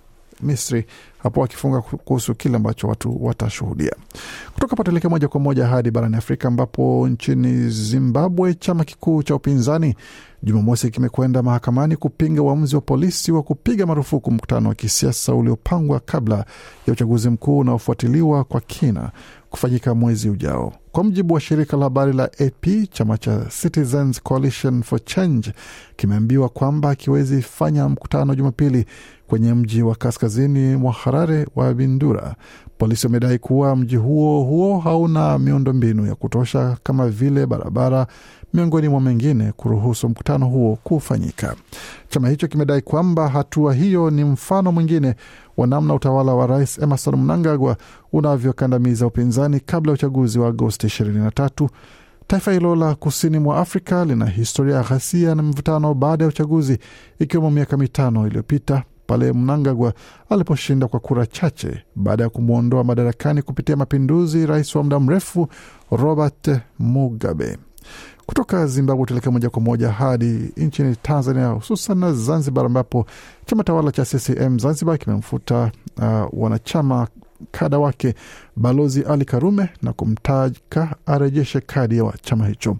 Misri 0.41 0.85
hapo 1.17 1.43
akifunga 1.43 1.81
kuhusu 1.81 2.35
kile 2.35 2.55
ambacho 2.55 2.87
watu 2.87 3.25
watashuhudia. 3.25 3.91
Kutoka 4.53 4.75
hapa 4.77 5.09
moja 5.09 5.27
kwa 5.27 5.39
moja 5.39 5.67
hadi 5.67 5.91
barani 5.91 6.15
Afrika, 6.15 6.47
ambapo 6.47 7.07
nchini 7.09 7.69
Zimbabwe 7.69 8.53
chama 8.53 8.83
kikuu 8.83 9.23
cha 9.23 9.35
upinzani 9.35 9.95
Jumamosi 10.45 10.89
kimekwenda 10.91 11.43
mahakamani 11.43 11.95
kupinga 11.95 12.41
uamuzi 12.41 12.75
wa 12.75 12.81
polisi 12.81 13.31
wa 13.31 13.43
kupiga 13.43 13.85
marufuku 13.85 14.31
mkutano 14.31 14.69
wa 14.69 14.75
kisiasa 14.75 15.33
uliopangwa 15.35 15.99
kabla 15.99 16.35
ya 16.87 16.93
uchaguzi 16.93 17.29
mkuu 17.29 17.57
unaofuatiliwa 17.59 18.43
kwa 18.43 18.61
kina 18.61 19.11
kufanyika 19.49 19.95
mwezi 19.95 20.29
ujao. 20.29 20.73
Kwa 20.91 21.03
mujibu 21.03 21.33
wa 21.33 21.39
shirika 21.39 21.77
la 21.77 21.83
habari 21.83 22.13
la 22.13 22.23
AP, 22.23 22.87
chama 22.91 23.17
cha 23.17 23.45
Citizens 23.61 24.21
Coalition 24.23 24.83
for 24.83 25.03
Change 25.05 25.53
kimeambiwa 25.95 26.49
kwamba 26.49 26.89
akiwezi 26.89 27.41
fanya 27.41 27.89
mkutano 27.89 28.35
Jumapili 28.35 28.85
kwenye 29.27 29.53
mji 29.53 29.81
wa 29.81 29.95
kaskazini 29.95 30.75
mwa 30.75 30.93
Harare 30.93 31.47
wa 31.55 31.73
Bindura. 31.73 32.35
Polisi 32.77 33.07
wamedai 33.07 33.39
kuwa 33.39 33.75
mji 33.75 33.95
huo 33.95 34.43
huo 34.43 34.79
hauna 34.79 35.39
miundombinu 35.39 36.05
ya 36.07 36.15
kutosha 36.15 36.77
kama 36.83 37.09
vile 37.09 37.45
barabara, 37.45 38.07
miongoni 38.55 38.89
mwa 38.89 39.01
mengine, 39.01 39.51
kuruhusu 39.51 40.09
mkutano 40.09 40.45
huo 40.47 40.77
kufanyika. 40.83 41.55
Chama 42.09 42.29
hicho 42.29 42.47
kimedai 42.47 42.81
kwamba 42.81 43.29
hatua 43.29 43.73
hiyo 43.73 44.09
ni 44.09 44.23
mfano 44.23 44.71
mwingine 44.71 45.15
wa 45.57 45.67
namna 45.67 45.93
utawala 45.93 46.33
wa 46.33 46.47
Rais 46.47 46.77
Emerson 46.79 47.15
Mnangagwa 47.15 47.77
unavyokandamiza 48.13 49.07
upinzani 49.07 49.59
kabla 49.59 49.91
ya 49.91 49.93
uchaguzi 49.93 50.39
wa 50.39 50.47
Agosti 50.47 50.87
23. 50.87 51.69
Taifa 52.27 52.51
hilo 52.51 52.75
la 52.75 52.95
kusini 52.95 53.39
mwa 53.39 53.57
Afrika 53.57 54.05
lina 54.05 54.25
historia 54.25 54.75
ya 54.75 54.83
ghasia 54.83 55.35
na 55.35 55.43
mvutano 55.43 55.93
baada 55.93 56.23
ya 56.23 56.29
uchaguzi, 56.29 56.79
ikiwemo 57.19 57.51
miaka 57.51 57.77
mitano 57.77 58.27
iliyopita 58.27 58.83
pale 59.07 59.33
Mnangagwa 59.33 59.93
aliposhinda 60.29 60.87
kwa 60.87 60.99
kura 60.99 61.25
chache 61.25 61.83
baada 61.95 62.23
ya 62.23 62.29
kumwondoa 62.29 62.83
madarakani 62.83 63.41
kupitia 63.41 63.75
mapinduzi 63.75 64.45
rais 64.45 64.75
wa 64.75 64.83
muda 64.83 64.99
mrefu 64.99 65.47
Robert 65.91 66.49
Mugabe. 66.79 67.57
Kutoka 68.25 68.67
Zimbabwe 68.67 69.05
tuelekea 69.05 69.31
moja 69.31 69.49
kwa 69.49 69.61
moja 69.61 69.89
hadi 69.91 70.51
nchini 70.57 70.95
Tanzania, 70.95 71.47
hususan 71.47 71.97
na 71.97 72.13
Zanzibar, 72.13 72.65
ambapo 72.65 73.05
chama 73.45 73.63
tawala 73.63 73.91
cha 73.91 74.05
CCM 74.05 74.59
Zanzibar 74.59 74.97
kimemfuta 74.97 75.71
uh, 75.97 76.27
wanachama 76.43 77.07
kada 77.51 77.79
wake 77.79 78.13
Balozi 78.55 79.01
Ali 79.03 79.25
Karume 79.25 79.69
na 79.81 79.93
kumtaka 79.93 80.95
arejeshe 81.05 81.61
kadi 81.61 81.97
ya 81.97 82.13
chama 82.21 82.47
hicho. 82.47 82.77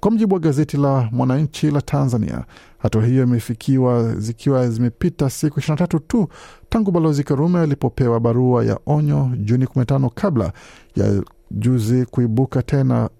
Kwa 0.00 0.10
mujibu 0.10 0.34
wa 0.34 0.40
gazeti 0.40 0.76
la 0.76 1.08
Mwananchi 1.12 1.70
la 1.70 1.82
Tanzania, 1.82 2.44
hatua 2.78 3.06
hiyo 3.06 3.22
imefikiwa 3.22 4.14
zikiwa 4.14 4.68
zimepita 4.70 5.30
siku 5.30 5.60
23 5.60 6.00
tu 6.08 6.28
tangu 6.68 6.90
Balozi 6.90 7.24
Karume 7.24 7.60
alipopewa 7.60 8.20
barua 8.20 8.64
ya 8.64 8.78
onyo 8.86 9.30
Juni 9.36 9.64
15 9.64 10.10
kabla 10.14 10.52
ya 10.96 11.22
juzi 11.50 12.04
kuibuka 12.06 12.62
tena 12.62 13.10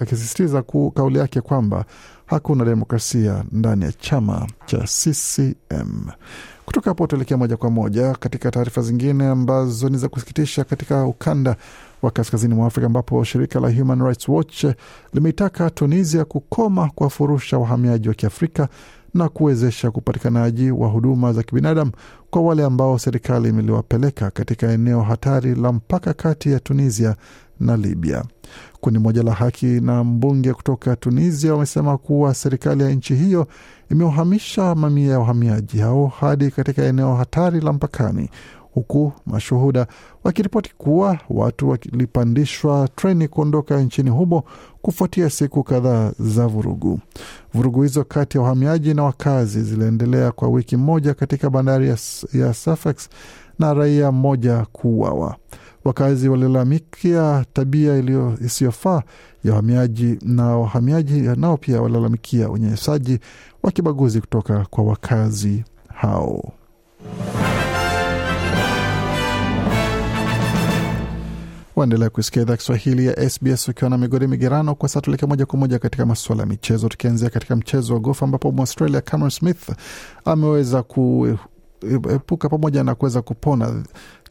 akisisitiza 0.00 0.62
kauli 0.94 1.18
yake 1.18 1.40
kwamba 1.40 1.84
hakuna 2.26 2.64
demokrasia 2.64 3.44
ndani 3.52 3.84
ya 3.84 3.92
chama 3.92 4.46
cha 4.66 4.78
CCM. 4.78 6.06
Kutoka 6.66 6.90
hapo 6.90 7.06
tuelekea 7.06 7.36
moja 7.36 7.56
kwa 7.56 7.70
moja 7.70 8.12
katika 8.14 8.50
taarifa 8.50 8.82
zingine 8.82 9.26
ambazo 9.26 9.88
ni 9.88 9.98
za 9.98 10.08
kusikitisha 10.08 10.64
katika 10.64 11.04
ukanda 11.06 11.56
wa 12.02 12.10
kaskazini 12.10 12.54
mwa 12.54 12.66
Afrika 12.66 12.86
ambapo 12.86 13.24
shirika 13.24 13.60
la 13.60 13.70
Human 13.72 14.02
Rights 14.02 14.28
Watch 14.28 14.64
limeitaka 15.14 15.70
Tunisia 15.70 16.24
kukoma 16.24 16.90
kuwafurusha 16.94 17.58
wahamiaji 17.58 18.08
wa 18.08 18.14
Kiafrika 18.14 18.68
na 19.14 19.28
kuwezesha 19.28 19.88
upatikanaji 19.88 20.70
wa 20.70 20.88
huduma 20.88 21.32
za 21.32 21.42
kibinadamu 21.42 21.92
kwa 22.30 22.42
wale 22.42 22.64
ambao 22.64 22.98
serikali 22.98 23.48
imeliwapeleka 23.48 24.30
katika 24.30 24.72
eneo 24.72 25.02
hatari 25.02 25.54
la 25.54 25.72
mpaka 25.72 26.14
kati 26.14 26.52
ya 26.52 26.60
Tunisia 26.60 27.16
na 27.60 27.76
Libya. 27.76 28.24
Kundi 28.80 28.98
moja 28.98 29.22
la 29.22 29.32
haki 29.32 29.66
na 29.66 30.04
mbunge 30.04 30.52
kutoka 30.54 30.96
Tunisia 30.96 31.52
wamesema 31.52 31.98
kuwa 31.98 32.34
serikali 32.34 32.82
ya 32.82 32.90
nchi 32.90 33.14
hiyo 33.14 33.46
imewahamisha 33.90 34.74
mamia 34.74 35.12
ya 35.12 35.18
wahamiaji 35.18 35.78
hao 35.78 36.06
hadi 36.06 36.50
katika 36.50 36.82
eneo 36.84 37.14
hatari 37.14 37.60
la 37.60 37.72
mpakani, 37.72 38.30
huku 38.74 39.12
mashuhuda 39.26 39.86
wakiripoti 40.24 40.74
kuwa 40.78 41.18
watu 41.30 41.68
walipandishwa 41.68 42.88
treni 42.96 43.28
kuondoka 43.28 43.80
nchini 43.80 44.10
humo 44.10 44.44
kufuatia 44.82 45.30
siku 45.30 45.62
kadhaa 45.62 46.12
za 46.18 46.46
vurugu. 46.46 47.00
Vurugu 47.54 47.82
hizo 47.82 48.04
kati 48.04 48.36
ya 48.38 48.42
wahamiaji 48.42 48.94
na 48.94 49.02
wakazi 49.04 49.62
ziliendelea 49.62 50.32
kwa 50.32 50.48
wiki 50.48 50.76
moja 50.76 51.14
katika 51.14 51.50
bandari 51.50 51.88
ya, 51.88 51.96
ya 52.32 52.54
Suffolk 52.54 52.96
na 53.58 53.74
raia 53.74 54.12
mmoja 54.12 54.66
kuuawa. 54.72 55.36
Wakazi 55.84 56.28
walilalamikia 56.28 57.44
tabia 57.52 58.02
isiyofaa 58.44 59.02
ya 59.44 59.50
wahamiaji 59.52 60.18
na 60.22 60.56
wahamiaji 60.56 61.20
nao 61.20 61.56
pia 61.56 61.82
walilalamikia 61.82 62.50
unyanyasaji 62.50 63.18
wa 63.62 63.70
kibaguzi 63.70 64.20
kutoka 64.20 64.66
kwa 64.70 64.84
wakazi 64.84 65.64
hao. 65.94 66.52
Waendelea 71.82 72.10
kusikia 72.10 72.42
idhaa 72.42 72.56
Kiswahili 72.56 73.06
ya 73.06 73.30
SBS 73.30 73.68
ukiwa 73.68 73.90
na 73.90 73.98
migodi 73.98 74.26
migerano. 74.26 74.74
Kwa 74.74 74.88
sasa 74.88 75.00
tuelekea 75.00 75.28
moja 75.28 75.46
kwa 75.46 75.58
moja 75.58 75.78
katika 75.78 76.06
masuala 76.06 76.42
ya 76.42 76.46
michezo, 76.48 76.88
tukianzia 76.88 77.30
katika 77.30 77.56
mchezo 77.56 77.94
wa 77.94 78.00
gofu 78.00 78.24
ambapo 78.24 78.52
Mwaustralia 78.52 79.00
Cameron 79.00 79.30
Smith 79.30 79.70
ameweza 80.24 80.82
kuepuka 80.82 82.48
pamoja 82.48 82.84
na 82.84 82.94
kuweza 82.94 83.22
kupona 83.22 83.82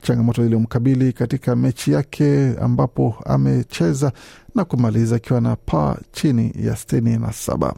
changamoto 0.02 0.46
iliyomkabili 0.46 1.14
katika 1.14 1.56
mechi 1.56 1.92
yake 1.92 2.56
ambapo 2.62 3.16
amecheza 3.26 4.12
na 4.56 4.66
kumaliza 4.66 5.16
akiwa 5.16 5.42
na 5.42 5.56
paa 5.56 5.96
chini 6.12 6.54
ya 6.60 6.76
sitini 6.76 7.18
na 7.18 7.34
saba 7.34 7.74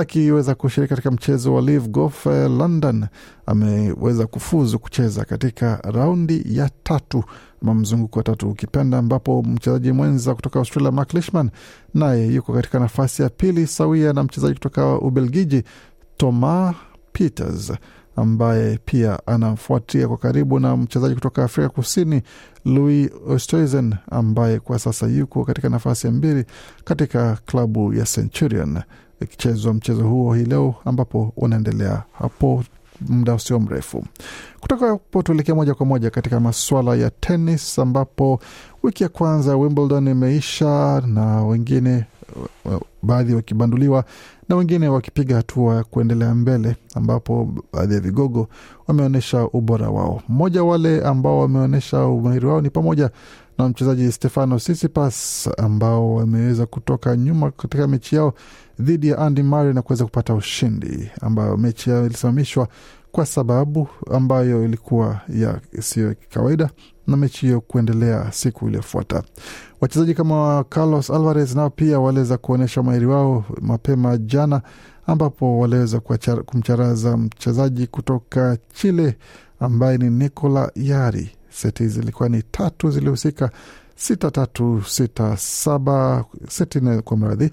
akiweza 0.00 0.54
kushiriki 0.54 0.88
katika 0.90 1.10
mchezo 1.10 1.54
wa 1.54 1.60
Live 1.62 1.88
Golf 1.88 2.26
London. 2.26 3.06
Ameweza 3.46 4.26
kufuzu 4.26 4.78
kucheza 4.78 5.24
katika 5.24 5.76
raundi 5.76 6.42
ya 6.46 6.70
tatu 6.82 7.24
ama 7.62 7.74
mzunguko 7.74 8.18
wa 8.18 8.22
tatu 8.22 8.50
ukipenda, 8.50 8.98
ambapo 8.98 9.42
mchezaji 9.42 9.92
mwenza 9.92 10.34
kutoka 10.34 10.58
Australia 10.58 10.92
Mark 10.92 11.14
Leishman 11.14 11.50
naye 11.94 12.26
yuko 12.26 12.52
katika 12.52 12.78
nafasi 12.78 13.22
ya 13.22 13.28
pili 13.28 13.66
sawia 13.66 14.12
na 14.12 14.22
mchezaji 14.22 14.54
kutoka 14.54 14.98
Ubelgiji 14.98 15.62
Thomas 16.16 16.76
Peters 17.12 17.72
ambaye 18.16 18.78
pia 18.84 19.18
anamfuatia 19.26 20.08
kwa 20.08 20.16
karibu 20.16 20.60
na 20.60 20.76
mchezaji 20.76 21.14
kutoka 21.14 21.44
Afrika 21.44 21.68
Kusini 21.68 22.22
Louis 22.64 23.10
Oosthuizen 23.28 23.94
ambaye 24.10 24.60
kwa 24.60 24.78
sasa 24.78 25.06
yuko 25.06 25.44
katika 25.44 25.68
nafasi 25.68 26.06
ya 26.06 26.12
mbili 26.12 26.44
katika 26.84 27.38
klabu 27.46 27.94
ya 27.94 28.04
Centurion 28.04 28.82
ikichezwa 29.20 29.74
mchezo 29.74 30.02
huo 30.08 30.34
hii 30.34 30.44
leo 30.44 30.74
ambapo 30.84 31.32
unaendelea 31.36 32.02
hapo 32.18 32.64
muda 33.08 33.34
usio 33.34 33.60
mrefu. 33.60 34.04
Kutoka 34.60 34.86
hapo 34.86 35.22
tuelekea 35.22 35.54
moja 35.54 35.74
kwa 35.74 35.86
moja 35.86 36.10
katika 36.10 36.40
masuala 36.40 36.94
ya 36.96 37.10
tenis, 37.10 37.78
ambapo 37.78 38.40
wiki 38.82 39.02
ya 39.02 39.08
kwanza 39.08 39.56
Wimbledon 39.56 40.08
imeisha 40.08 41.02
na 41.06 41.42
wengine 41.44 42.04
baadhi 43.02 43.34
wakibanduliwa 43.34 44.04
na 44.48 44.56
wengine 44.56 44.88
wakipiga 44.88 45.36
hatua 45.36 45.74
ya 45.74 45.84
kuendelea 45.84 46.34
mbele, 46.34 46.76
ambapo 46.94 47.54
baadhi 47.72 47.94
ya 47.94 48.00
vigogo 48.00 48.48
wameonyesha 48.86 49.44
ubora 49.46 49.90
wao. 49.90 50.22
Mmoja 50.28 50.62
wale 50.64 51.02
ambao 51.04 51.38
wameonyesha 51.40 52.06
umahiri 52.06 52.46
wao 52.46 52.60
ni 52.60 52.70
pamoja 52.70 53.10
na 53.58 53.68
mchezaji 53.68 54.12
Stefano 54.12 54.58
Tsitsipas 54.58 55.48
ambao 55.58 56.14
wameweza 56.14 56.66
kutoka 56.66 57.16
nyuma 57.16 57.50
katika 57.50 57.86
mechi 57.88 58.16
yao 58.16 58.34
dhidi 58.80 59.08
ya 59.08 59.18
Andy 59.18 59.42
Murray 59.42 59.72
na 59.74 59.82
kuweza 59.82 60.04
kupata 60.04 60.34
ushindi, 60.34 61.10
ambayo 61.20 61.56
mechi 61.56 61.90
yao 61.90 62.06
ilisimamishwa 62.06 62.68
kwa 63.12 63.26
sababu 63.26 63.88
ambayo 64.10 64.64
ilikuwa 64.64 65.20
ya 65.28 65.60
isiyo 65.72 66.14
kawaida 66.30 66.70
na 67.06 67.16
mechi 67.16 67.46
hiyo 67.46 67.60
kuendelea 67.60 68.32
siku 68.32 68.66
iliyofuata. 68.68 69.22
Wachezaji 69.80 70.14
kama 70.14 70.64
Carlos 70.68 71.10
Alvarez 71.10 71.54
nao 71.56 71.70
pia 71.70 72.00
waliweza 72.00 72.36
kuonyesha 72.38 72.80
umahiri 72.80 73.06
wao 73.06 73.44
mapema 73.60 74.16
jana, 74.18 74.37
ambapo 75.06 75.58
waliweza 75.58 76.00
kumcharaza 76.46 77.16
mchezaji 77.16 77.86
kutoka 77.86 78.58
Chile 78.74 79.16
ambaye 79.60 79.98
ni 79.98 80.10
Nicola 80.10 80.70
Yari. 80.74 81.30
Seti 81.50 81.88
zilikuwa 81.88 82.28
ni 82.28 82.42
tatu 82.42 82.90
zilihusika, 82.90 83.50
sita 83.96 84.30
tatu 84.30 84.82
sita 84.88 85.36
saba 85.36 86.24
seti 86.48 86.80
nne 86.80 87.00
kwa 87.02 87.16
mradhi 87.16 87.50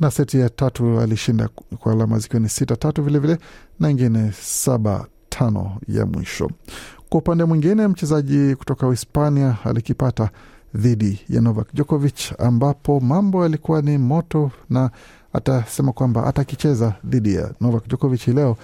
na 0.00 0.10
seti 0.10 0.38
ya 0.40 0.48
tatu 0.50 1.00
alishinda 1.00 1.48
kwa 1.78 1.92
alama 1.92 2.18
zikiwa 2.18 2.40
ni 2.40 2.48
sita 2.48 2.76
tatu 2.76 3.02
vilevile 3.02 3.38
na 3.80 3.90
ingine 3.90 4.32
saba 4.42 5.06
tano 5.28 5.76
ya 5.88 6.06
mwisho. 6.06 6.50
Kwa 7.08 7.18
upande 7.18 7.44
mwingine, 7.44 7.88
mchezaji 7.88 8.54
kutoka 8.56 8.86
Uhispania 8.86 9.56
alikipata 9.64 10.30
dhidi 10.74 11.20
ya 11.28 11.40
Novak 11.40 11.68
Djokovic, 11.74 12.32
ambapo 12.38 13.00
mambo 13.00 13.42
yalikuwa 13.42 13.82
ni 13.82 13.98
moto, 13.98 14.50
na 14.70 14.90
atasema 15.32 15.92
kwamba 15.92 16.26
atakicheza 16.26 16.94
dhidi 17.04 17.34
ya 17.34 17.50
Novak 17.60 17.86
Djokovic 17.86 18.20
hii 18.20 18.32
leo, 18.32 18.56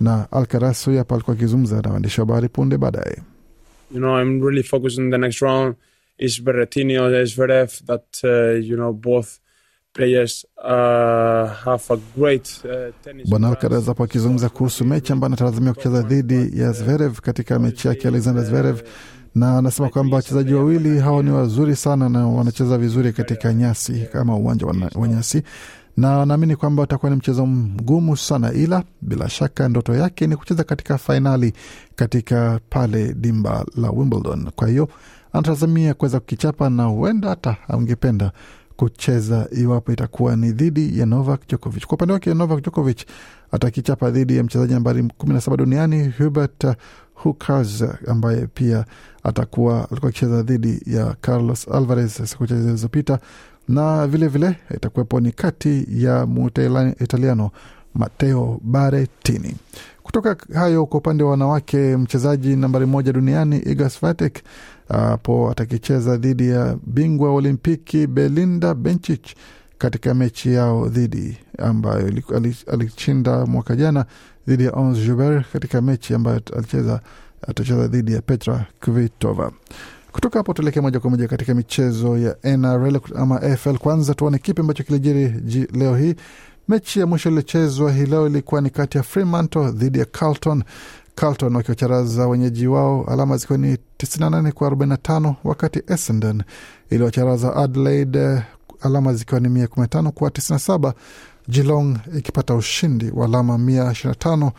na 0.00 0.26
Alcaraz 0.32 0.84
huyu 0.84 0.98
hapa 0.98 1.14
alikuwa 1.14 1.36
akizungumza 1.36 1.82
na 1.82 1.90
waandishi 1.90 2.20
wa 2.20 2.26
habari 2.26 2.48
punde 2.48 2.78
baadaye. 2.78 3.16
You 3.90 3.98
know, 4.00 4.20
I'm 4.22 4.40
really 4.42 4.62
focused 4.62 4.98
on 5.04 5.10
the 5.10 5.18
next 5.18 5.38
round. 5.42 5.74
Is 6.18 6.42
Berrettini 6.42 6.96
or 6.98 7.26
Zverev 7.26 7.70
that, 7.86 8.20
uh, 8.24 8.64
you 8.68 8.76
know, 8.76 8.92
both 8.92 9.40
players 9.92 10.44
uh, 10.58 11.46
have 11.64 11.90
a 11.90 11.96
great 12.16 12.60
uh, 12.64 12.92
tennis. 13.04 13.28
Bwana. 13.28 13.48
Alcaraz 13.48 13.86
hapo 13.86 14.04
akizungumza 14.04 14.48
kuhusu 14.48 14.84
mechi 14.84 15.12
ambayo 15.12 15.26
anatazamiwa 15.26 15.74
kucheza 15.74 16.02
dhidi 16.02 16.60
ya 16.60 16.72
Zverev 16.72 17.18
katika 17.20 17.58
mechi 17.58 17.88
yake 17.88 18.08
Alexander 18.08 18.44
Zverev, 18.44 18.80
na 19.34 19.58
anasema 19.58 19.88
kwamba 19.88 20.16
wachezaji 20.16 20.54
wawili 20.54 20.98
hawa 20.98 21.22
ni 21.22 21.30
wazuri 21.30 21.76
sana 21.76 22.08
na 22.08 22.26
wanacheza 22.26 22.78
vizuri 22.78 23.12
katika 23.12 23.54
nyasi 23.54 24.06
kama 24.12 24.36
uwanja 24.36 24.66
wa 24.66 24.74
wa 24.94 25.08
nyasi, 25.08 25.42
na 25.96 26.22
anaamini 26.22 26.56
kwamba 26.56 26.82
utakuwa 26.82 27.10
ni 27.10 27.16
mchezo 27.16 27.46
mgumu 27.46 28.16
sana, 28.16 28.52
ila 28.52 28.84
bila 29.02 29.28
shaka 29.28 29.68
ndoto 29.68 29.94
yake 29.94 30.26
ni 30.26 30.36
kucheza 30.36 30.64
katika 30.64 30.98
fainali 30.98 31.52
katika 31.96 32.60
pale 32.70 33.14
dimba 33.14 33.64
la 33.76 33.90
Wimbledon. 33.90 34.50
Kwa 34.56 34.68
hiyo 34.68 34.88
anatazamia 35.32 35.94
kuweza 35.94 36.20
kukichapa 36.20 36.70
na 36.70 36.84
huenda 36.84 37.28
hata 37.28 37.56
angependa 37.68 38.32
kucheza 38.76 39.48
iwapo 39.52 39.92
itakuwa 39.92 40.36
ni 40.36 40.52
dhidi 40.52 40.98
ya 40.98 41.06
Novak 41.06 41.46
Djokovic. 41.48 41.86
Kwa 41.86 41.94
upande 41.94 42.12
wake 42.12 42.34
Novak 42.34 42.60
Djokovic 42.60 42.98
atakichapa 43.52 44.10
dhidi 44.10 44.36
ya 44.36 44.44
mchezaji 44.44 44.74
nambari 44.74 45.08
kumi 45.18 45.34
na 45.34 45.40
saba 45.40 45.56
duniani 45.56 46.12
Hubert 46.18 46.66
Hurkacz 47.14 47.82
ambaye 48.06 48.46
pia 48.46 48.84
atakuwa 49.22 49.90
alikuwa 49.90 50.10
akicheza 50.10 50.42
dhidi 50.42 50.80
ya 50.86 51.16
Carlos 51.20 51.68
Alvarez 51.68 52.12
siku 52.30 52.46
chache 52.46 52.62
zilizopita, 52.62 53.18
na 53.68 54.06
vilevile 54.06 54.56
itakuwepo 54.76 55.20
ni 55.20 55.32
kati 55.32 55.86
ya 55.90 56.26
Muitaliano 56.26 57.50
Mateo 57.94 58.60
Baretini. 58.62 59.56
Kutoka 60.02 60.36
hayo 60.54 60.86
kwa 60.86 60.98
upande 60.98 61.24
wa 61.24 61.30
wanawake, 61.30 61.96
mchezaji 61.96 62.56
nambari 62.56 62.86
moja 62.86 63.12
duniani 63.12 63.58
Iga 63.58 63.90
Swiatek 63.90 64.42
hapo 64.88 65.50
atakicheza 65.50 66.16
dhidi 66.16 66.48
ya 66.48 66.76
bingwa 66.86 67.28
wa 67.28 67.34
Olimpiki 67.34 68.06
Belinda 68.06 68.74
Bencic 68.74 69.26
katika 69.78 70.14
mechi 70.14 70.52
yao 70.54 70.88
dhidi 70.88 71.38
ambayo 71.58 72.12
alishinda 72.72 73.46
mwaka 73.46 73.76
jana 73.76 74.04
dhidi 74.48 74.64
ya 74.64 74.72
Ons 74.72 74.98
Jabeur 75.06 75.44
katika 75.52 75.80
mechi 75.82 76.14
ambayo 76.14 76.40
alicheza 76.56 77.00
atacheza 77.48 77.86
dhidi 77.88 78.12
ya 78.12 78.22
Petra 78.22 78.66
Kvitova. 78.80 79.52
Kutoka 80.14 80.38
hapo 80.38 80.52
tuelekee 80.54 80.80
moja 80.80 81.00
kwa 81.00 81.10
moja 81.10 81.28
katika 81.28 81.54
michezo 81.54 82.18
ya 82.18 82.36
NRL 82.56 83.00
ama 83.16 83.42
AFL. 83.42 83.78
Kwanza 83.78 84.14
tuone 84.14 84.38
kipi 84.38 84.60
ambacho 84.60 84.82
kilijiri 84.84 85.28
leo 85.72 85.96
hii. 85.96 86.14
Mechi 86.68 87.00
ya 87.00 87.06
mwisho 87.06 87.28
iliyochezwa 87.28 87.92
hii 87.92 88.06
leo 88.06 88.26
ilikuwa 88.26 88.60
ni 88.60 88.70
kati 88.70 88.96
ya 88.98 89.02
Fremantle 89.02 89.70
dhidi 89.70 89.98
ya 89.98 90.04
Carlton. 90.04 90.62
Carlton 91.14 91.56
wakiwacharaza 91.56 92.28
wenyeji 92.28 92.66
wao 92.66 93.04
alama 93.04 93.36
zikiwa 93.36 93.58
ni 93.58 93.76
98 93.98 94.52
kwa 94.52 94.70
45, 94.70 95.34
wakati 95.44 95.82
Essendon 95.86 96.42
iliwacharaza 96.90 97.56
Adelaide 97.56 98.18
eh, 98.18 98.42
alama 98.80 99.14
zikiwa 99.14 99.40
ni 99.40 99.48
115 99.64 100.10
kwa 100.10 100.30
97, 100.30 100.92
Geelong 101.48 101.96
ikipata 102.18 102.54
ushindi 102.54 103.10
wa 103.14 103.24
alama 103.26 103.56
125 103.56 104.50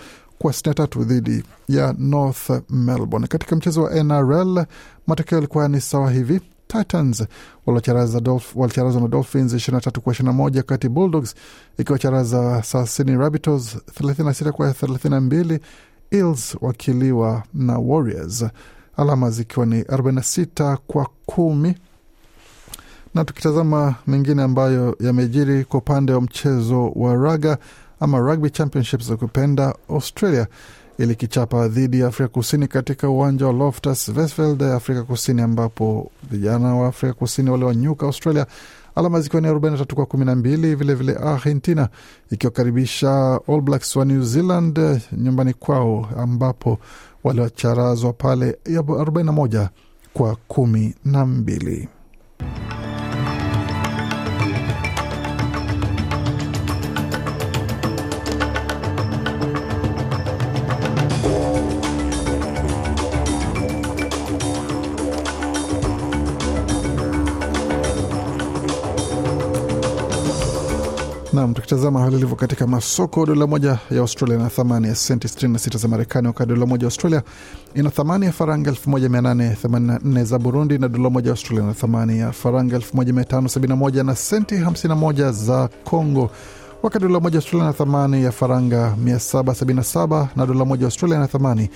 kwa 0.46 0.54
63 0.54 1.04
dhidi 1.04 1.44
ya 1.68 1.96
North 1.98 2.50
Melbourne. 2.70 3.28
Katika 3.28 3.56
mchezo 3.56 3.84
wa 3.84 4.04
NRL 4.04 4.66
matokeo 5.08 5.38
yalikuwa 5.38 5.68
ni 5.68 5.82
sawa 5.82 6.12
hivi. 6.12 6.42
Titans 6.68 7.24
walicharaza 7.66 8.20
Dolph- 8.20 8.56
na 9.02 9.08
Dolphins 9.08 9.54
23 9.54 10.00
kwa 10.00 10.14
21, 10.14 10.58
wakati 10.58 10.90
Bulldogs 10.90 11.36
ikiwacharaza 11.78 12.64
Sydney 12.88 13.18
Rabbitohs 13.18 13.78
36 14.02 14.52
kwa 14.52 14.74
32, 14.74 15.60
Eels 16.12 16.58
wakiliwa 16.62 17.44
na 17.54 17.78
Warriors 17.80 18.46
alama 18.98 19.32
zikiwa 19.32 19.66
ni 19.66 19.82
46 19.84 20.78
kwa 20.88 21.08
kumi 21.26 21.76
na 23.14 23.26
tukitazama 23.26 23.96
mengine 24.08 24.44
ambayo 24.44 24.98
yamejiri 25.00 25.64
kwa 25.66 25.80
upande 25.80 26.14
wa 26.14 26.22
mchezo 26.22 26.88
wa 26.90 27.16
raga 27.16 27.58
ama 28.00 28.20
Rugby 28.20 28.50
Championship 28.50 29.02
za 29.02 29.18
kupenda 29.18 29.76
Australia 29.90 30.48
ilikichapa 30.98 31.68
dhidi 31.68 32.00
ya 32.00 32.08
Afrika 32.08 32.28
Kusini 32.28 32.68
katika 32.68 33.10
uwanja 33.10 33.48
wa 33.48 33.54
Loftus 33.54 34.12
Versfeld 34.12 34.64
Afrika 34.64 35.04
Kusini, 35.04 35.42
ambapo 35.42 36.12
vijana 36.32 36.76
wa 36.76 36.88
Afrika 36.88 37.14
Kusini 37.14 37.50
waliwanyuka 37.50 38.06
Australia 38.06 38.46
alama 38.96 39.22
zikiwa 39.22 39.42
ni 39.42 39.48
43 39.48 39.94
kwa 39.94 40.06
12. 40.06 40.76
Vilevile 40.76 41.14
Argentina 41.16 41.90
ikiwakaribisha 42.32 43.40
All 43.48 43.62
Blacks 43.62 43.96
wa 43.96 44.06
New 44.06 44.24
Zealand 44.24 45.02
nyumbani 45.18 45.54
kwao, 45.54 46.10
ambapo 46.18 46.80
waliwacharazwa 47.24 48.14
pale 48.14 48.58
41 48.66 49.68
kwa 50.14 50.38
12. 50.50 51.88
Naam, 71.46 71.54
tukitazama 71.54 72.00
hali 72.00 72.16
ilivyo 72.18 72.36
katika 72.36 72.68
masoko, 72.68 73.26
dola 73.26 73.48
moja 73.48 73.80
ya 73.92 74.00
Australia 74.00 74.36
ina 74.36 74.50
thamani 74.50 74.88
ya 74.88 74.96
senti 74.96 75.28
66 75.28 75.78
za 75.78 75.88
Marekani, 75.88 76.28
wakati 76.28 76.50
dola 76.50 76.66
moja 76.66 76.82
ya 76.84 76.88
Australia 76.88 77.22
ina 77.76 77.90
thamani 77.90 78.26
ya 78.26 78.32
faranga 78.32 78.72
1884 78.72 80.24
za 80.24 80.40
Burundi, 80.40 80.78
na 80.78 80.88
dola 80.88 81.10
moja 81.10 81.28
ya 81.28 81.32
Australia 81.34 81.64
ina 81.64 81.74
thamani 81.74 82.20
ya 82.20 82.32
faranga 82.32 82.78
1571 82.78 84.04
na 84.04 84.16
senti 84.16 84.56
51 84.56 85.32
za 85.32 85.70
Congo 85.84 86.32
wakati 86.84 87.06
dola 87.06 87.20
moja 87.20 87.38
Australia 87.40 87.66
na 87.68 87.74
thamani 87.74 88.24
ya 88.24 88.32
faranga 88.32 88.96
777 89.04 90.28
na 90.36 90.46
dola 90.46 90.66
moja 90.66 90.86
Australia 90.86 91.20
na 91.20 91.28
thamani 91.28 91.70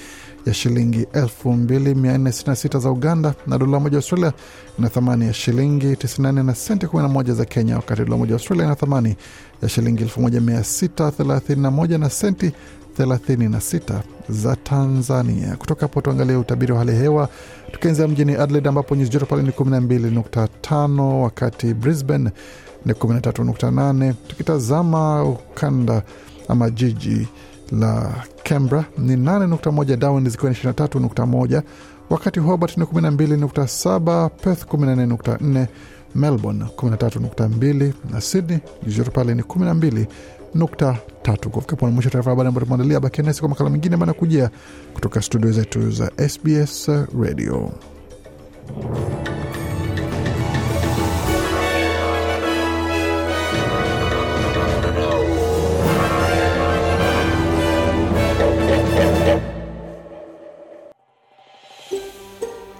ya 0.45 0.53
shilingi 0.53 1.03
2466 1.03 2.79
za 2.79 2.91
Uganda, 2.91 3.33
na 3.47 3.57
dola 3.57 3.79
moja 3.79 3.97
Australia 3.97 4.33
na 4.79 4.89
thamani 4.89 5.25
ya 5.25 5.33
shilingi 5.33 5.87
94 5.93 6.43
na 6.43 6.55
senti 6.55 6.85
11 6.85 7.33
za 7.33 7.45
Kenya, 7.45 7.75
wakati 7.75 8.01
dola 8.05 8.17
moja 8.17 8.33
Australia 8.33 8.67
na 8.67 8.75
thamani 8.75 9.15
ya 9.61 9.69
shilingi 9.69 10.03
1631 10.03 11.97
na 11.97 12.09
senti 12.09 12.51
36 12.99 13.99
za 14.29 14.55
Tanzania. 14.55 15.55
Kutoka 15.55 15.81
hapo 15.81 16.01
tuangalie 16.01 16.35
utabiri 16.35 16.71
wa 16.71 16.79
hali 16.79 16.91
hewa, 16.91 17.29
tukianzia 17.71 18.07
mjini 18.07 18.35
Adelaide 18.35 18.69
ambapo 18.69 18.95
nyuzi 18.95 19.09
joto 19.11 19.25
pale 19.25 19.43
ni 19.43 19.49
12.5, 19.49 21.21
wakati 21.21 21.73
Brisbane 21.73 22.29
ni 22.85 22.93
13.8. 22.93 24.13
Tukitazama 24.27 25.23
ukanda 25.23 26.03
ama 26.47 26.69
jiji 26.69 27.27
la 27.71 28.11
Canberra 28.43 28.85
ni 28.97 29.15
8.1, 29.15 29.95
Darwin 29.95 30.29
zikiwa 30.29 30.51
ni 30.51 30.57
23.1, 30.57 31.61
wakati 32.09 32.39
Hobart 32.39 32.77
ni 32.77 32.83
12.7, 32.85 34.29
Perth 34.29 34.63
14.4, 34.65 35.65
Melbourne 36.15 36.65
13.2 36.77 37.93
na 38.11 38.21
Sydney 38.21 38.59
joto 38.87 39.11
pale 39.11 39.35
ni 39.35 39.41
12.3. 39.41 41.49
Kufikia 41.49 41.77
pona 41.77 41.91
mwisho 41.91 42.09
taarifa 42.09 42.29
habari 42.29 42.47
ambayo 42.47 42.65
tumeandalia. 42.65 42.99
Bakia 42.99 43.23
nasi 43.23 43.39
kwa 43.39 43.49
makala 43.49 43.69
mengine 43.69 43.93
ambayo 43.95 44.49
kutoka 44.93 45.21
studio 45.21 45.51
zetu 45.51 45.91
za 45.91 46.11
SBS 46.29 46.89
Radio. 47.21 47.71